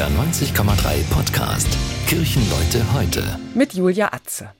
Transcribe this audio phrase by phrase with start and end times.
[0.00, 1.68] NDR 90,3 Podcast
[2.06, 3.38] Kirchenleute heute.
[3.54, 4.50] Mit Julia Atze.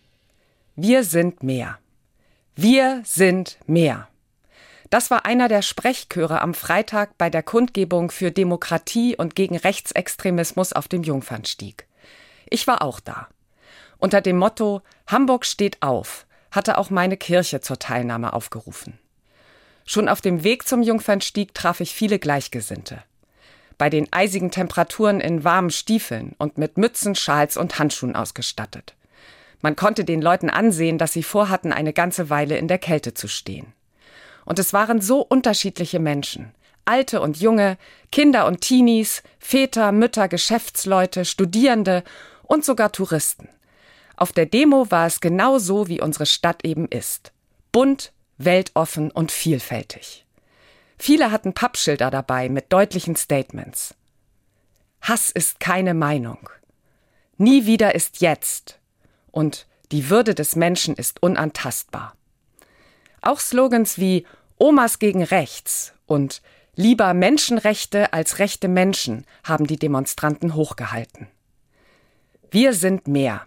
[0.77, 1.79] Wir sind mehr.
[2.56, 4.08] Wir sind mehr.
[4.90, 10.75] Das war einer der Sprechchöre am Freitag bei der Kundgebung für Demokratie und gegen Rechtsextremismus
[10.75, 11.86] auf dem Jungfernstieg.
[12.50, 13.27] Ich war auch da.
[13.96, 18.98] Unter dem Motto Hamburg steht auf hatte auch meine Kirche zur Teilnahme aufgerufen.
[19.86, 23.02] Schon auf dem Weg zum Jungfernstieg traf ich viele Gleichgesinnte.
[23.81, 28.95] Bei den eisigen Temperaturen in warmen Stiefeln und mit Mützen, Schals und Handschuhen ausgestattet.
[29.62, 33.27] Man konnte den Leuten ansehen, dass sie vorhatten, eine ganze Weile in der Kälte zu
[33.27, 33.73] stehen.
[34.45, 36.52] Und es waren so unterschiedliche Menschen.
[36.85, 37.79] Alte und junge,
[38.12, 42.05] Kinder und Teenies, Väter, Mütter, Geschäftsleute, Studierende
[42.43, 43.49] und sogar Touristen.
[44.15, 47.33] Auf der Demo war es genau so, wie unsere Stadt eben ist.
[47.73, 50.27] Bunt, weltoffen und vielfältig.
[51.02, 53.95] Viele hatten Pappschilder dabei mit deutlichen Statements.
[55.00, 56.50] Hass ist keine Meinung.
[57.38, 58.79] Nie wieder ist jetzt.
[59.30, 62.15] Und die Würde des Menschen ist unantastbar.
[63.23, 64.26] Auch Slogans wie
[64.59, 66.42] Omas gegen rechts und
[66.76, 71.28] Lieber Menschenrechte als rechte Menschen haben die Demonstranten hochgehalten.
[72.50, 73.47] Wir sind mehr.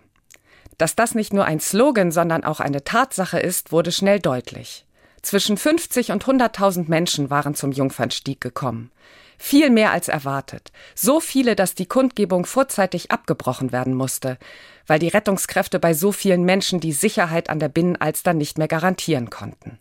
[0.80, 4.86] Dass das nicht nur ein Slogan, sondern auch eine Tatsache ist, wurde schnell deutlich.
[5.24, 8.92] Zwischen 50 und 100.000 Menschen waren zum Jungfernstieg gekommen.
[9.40, 10.72] Viel mehr als erwartet.
[10.96, 14.38] So viele, dass die Kundgebung vorzeitig abgebrochen werden musste,
[14.86, 19.30] weil die Rettungskräfte bei so vielen Menschen die Sicherheit an der Binnenalster nicht mehr garantieren
[19.30, 19.80] konnten.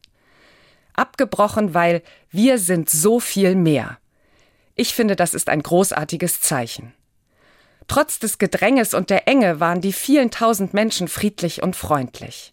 [0.95, 3.99] Abgebrochen, weil wir sind so viel mehr.
[4.77, 6.95] Ich finde, das ist ein großartiges Zeichen.
[7.89, 12.52] Trotz des Gedränges und der Enge waren die vielen tausend Menschen friedlich und freundlich.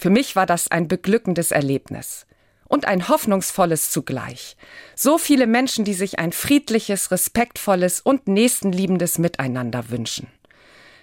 [0.00, 2.24] Für mich war das ein beglückendes Erlebnis
[2.68, 4.56] und ein hoffnungsvolles zugleich.
[4.96, 10.28] So viele Menschen, die sich ein friedliches, respektvolles und nächstenliebendes Miteinander wünschen.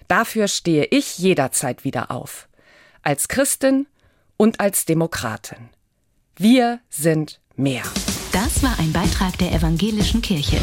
[0.08, 2.48] Dafür stehe ich jederzeit wieder auf.
[3.02, 3.86] Als Christin
[4.36, 5.68] und als Demokratin.
[6.34, 7.84] Wir sind mehr.
[8.32, 10.60] Das war ein Beitrag der evangelischen Kirche.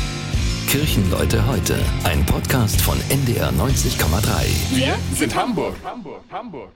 [0.67, 4.75] Kirchenleute heute, ein Podcast von NDR 90,3.
[4.75, 5.77] Wir sind Hamburg.
[5.85, 6.73] Hamburg, Hamburg.